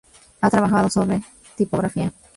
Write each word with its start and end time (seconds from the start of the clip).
Ha 0.41 0.49
trabajado 0.49 0.89
sobre 0.89 1.21
tipografía. 1.55 2.11